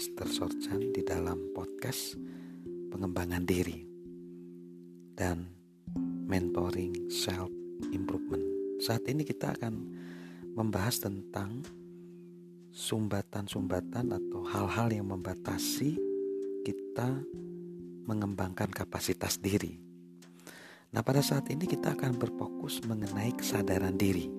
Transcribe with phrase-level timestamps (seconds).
[0.00, 0.32] Mr.
[0.32, 2.16] Sorchan di dalam podcast
[2.88, 3.84] pengembangan diri
[5.12, 5.44] dan
[6.24, 7.52] mentoring self
[7.92, 8.40] improvement.
[8.80, 9.76] Saat ini kita akan
[10.56, 11.60] membahas tentang
[12.72, 16.00] sumbatan-sumbatan atau hal-hal yang membatasi
[16.64, 17.20] kita
[18.08, 19.76] mengembangkan kapasitas diri.
[20.96, 24.32] Nah, pada saat ini kita akan berfokus mengenai kesadaran diri.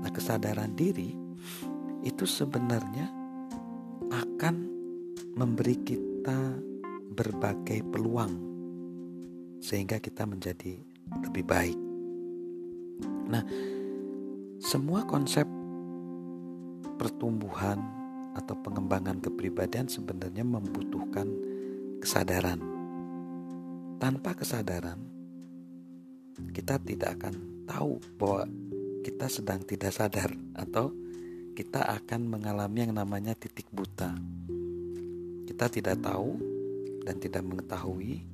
[0.00, 1.12] Nah, kesadaran diri
[2.08, 3.20] itu sebenarnya
[4.12, 4.71] akan
[5.32, 6.60] memberi kita
[7.12, 8.32] berbagai peluang
[9.62, 10.76] sehingga kita menjadi
[11.24, 11.78] lebih baik.
[13.28, 13.44] Nah,
[14.60, 15.48] semua konsep
[17.00, 17.80] pertumbuhan
[18.36, 21.28] atau pengembangan kepribadian sebenarnya membutuhkan
[22.00, 22.60] kesadaran.
[24.02, 24.98] Tanpa kesadaran,
[26.50, 28.44] kita tidak akan tahu bahwa
[29.06, 30.90] kita sedang tidak sadar atau
[31.52, 34.16] kita akan mengalami yang namanya titik buta.
[35.52, 36.40] Kita tidak tahu
[37.04, 38.24] dan tidak mengetahui,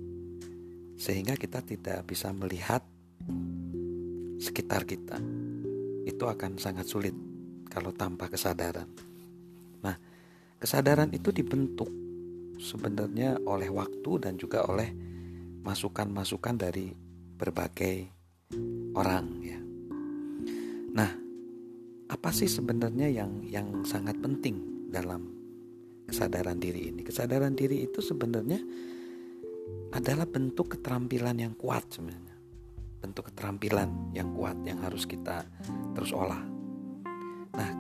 [0.95, 2.79] sehingga kita tidak bisa melihat
[4.39, 5.19] sekitar kita.
[6.07, 7.11] Itu akan sangat sulit
[7.67, 8.87] kalau tanpa kesadaran.
[9.83, 9.99] Nah,
[10.63, 11.91] kesadaran itu dibentuk
[12.63, 14.95] sebenarnya oleh waktu dan juga oleh
[15.67, 16.95] masukan-masukan dari
[17.35, 18.07] berbagai
[18.95, 19.59] orang ya.
[20.95, 21.11] Nah,
[22.15, 25.38] apa sih sebenarnya yang yang sangat penting dalam
[26.09, 27.05] kesadaran diri ini?
[27.05, 28.59] Kesadaran diri itu sebenarnya
[29.93, 32.37] adalah bentuk keterampilan yang kuat sebenarnya.
[32.99, 35.45] Bentuk keterampilan yang kuat yang harus kita
[35.93, 36.41] terus olah.
[37.55, 37.73] Nah,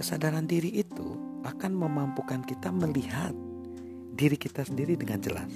[0.00, 1.14] kesadaran diri itu
[1.44, 3.36] akan memampukan kita melihat
[4.16, 5.52] diri kita sendiri dengan jelas.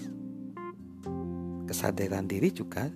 [1.67, 2.87] Kesadaran diri juga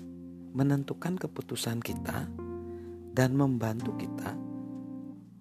[0.54, 2.26] menentukan keputusan kita
[3.14, 4.34] dan membantu kita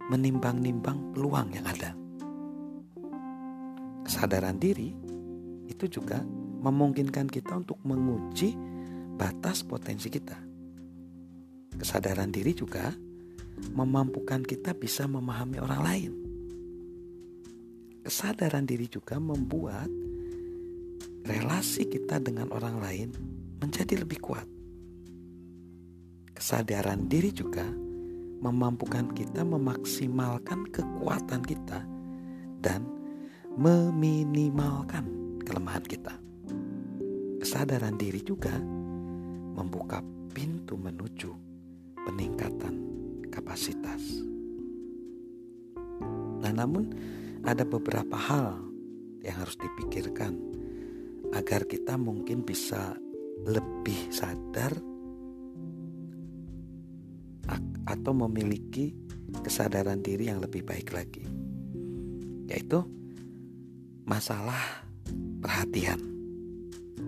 [0.09, 1.93] menimbang-nimbang peluang yang ada.
[4.09, 4.89] Kesadaran diri
[5.70, 6.17] itu juga
[6.65, 8.58] memungkinkan kita untuk menguji
[9.14, 10.33] batas potensi kita.
[11.77, 12.89] Kesadaran diri juga
[13.70, 16.11] memampukan kita bisa memahami orang lain.
[18.02, 19.93] Kesadaran diri juga membuat
[21.30, 23.09] relasi kita dengan orang lain
[23.61, 24.49] menjadi lebih kuat.
[26.33, 27.70] Kesadaran diri juga
[28.41, 31.86] memampukan kita memaksimalkan kekuatan kita
[32.58, 32.98] dan
[33.55, 36.14] meminimalkan kelemahan kita.
[37.39, 38.54] Kesadaran diri juga
[39.55, 41.32] membuka pintu menuju
[42.05, 42.76] peningkatan
[43.32, 44.21] kapasitas.
[46.39, 46.92] Nah, namun
[47.43, 48.59] ada beberapa hal
[49.23, 50.38] yang harus dipikirkan
[51.36, 52.95] agar kita mungkin bisa
[53.48, 54.73] lebih sadar
[57.89, 58.93] atau memiliki
[59.42, 61.26] kesadaran diri yang lebih baik lagi,
[62.45, 62.86] yaitu
[64.09, 64.58] masalah
[65.45, 66.02] perhatian.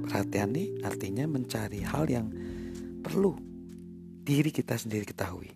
[0.06, 2.30] Perhatian ini artinya mencari hal yang
[3.02, 3.34] perlu
[4.22, 5.50] diri kita sendiri ketahui.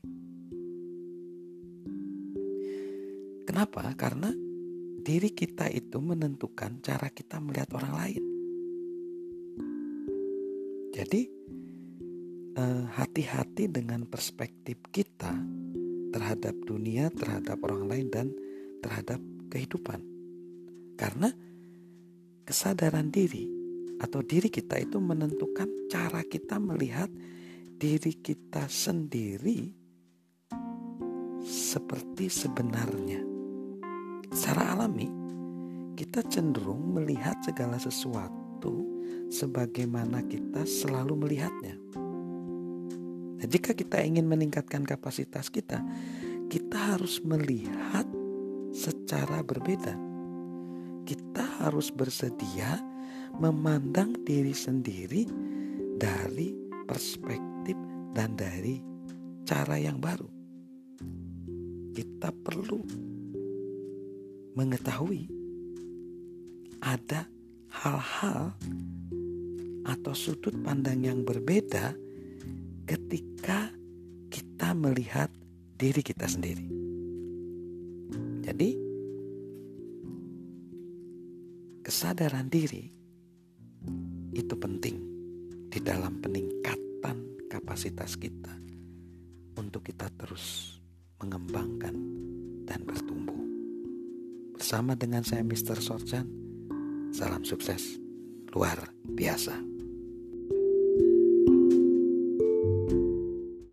[3.46, 3.94] Kenapa?
[3.94, 4.34] Karena
[5.06, 8.24] diri kita itu menentukan cara kita melihat orang lain.
[10.98, 11.36] Jadi,
[12.56, 15.36] Eh, hati-hati dengan perspektif kita
[16.16, 18.32] terhadap dunia, terhadap orang lain, dan
[18.80, 19.20] terhadap
[19.52, 20.00] kehidupan,
[20.96, 21.32] karena
[22.48, 23.48] kesadaran diri
[24.00, 27.08] atau diri kita itu menentukan cara kita melihat
[27.76, 29.72] diri kita sendiri
[31.46, 33.22] seperti sebenarnya.
[34.32, 35.08] Secara alami,
[35.96, 38.84] kita cenderung melihat segala sesuatu
[39.30, 41.76] sebagaimana kita selalu melihatnya.
[43.36, 45.80] Nah, jika kita ingin meningkatkan kapasitas kita,
[46.50, 48.08] kita harus melihat
[48.72, 50.15] secara berbeda.
[51.06, 52.82] Kita harus bersedia
[53.38, 55.30] memandang diri sendiri
[55.96, 56.58] dari
[56.90, 57.78] perspektif
[58.18, 58.82] dan dari
[59.46, 60.28] cara yang baru.
[61.94, 62.82] Kita perlu
[64.58, 65.30] mengetahui
[66.82, 67.30] ada
[67.70, 68.56] hal-hal
[69.86, 71.94] atau sudut pandang yang berbeda
[72.90, 73.70] ketika
[74.34, 75.30] kita melihat
[75.78, 76.66] diri kita sendiri.
[78.46, 78.95] Jadi,
[81.86, 82.90] kesadaran diri
[84.34, 84.98] itu penting
[85.70, 88.58] di dalam peningkatan kapasitas kita
[89.54, 90.82] untuk kita terus
[91.22, 91.94] mengembangkan
[92.66, 93.38] dan bertumbuh.
[94.58, 95.78] Bersama dengan saya Mr.
[95.78, 96.26] Sorjan,
[97.14, 98.02] salam sukses
[98.50, 99.75] luar biasa.